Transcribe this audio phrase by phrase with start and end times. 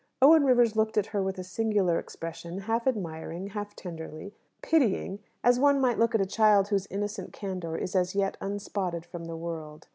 [0.19, 5.59] Owen Rivers looked at her with a singular expression, half admiring, half tenderly, pitying as
[5.59, 9.37] one might look at a child whose innocent candour is as yet "unspotted from the
[9.37, 9.85] world."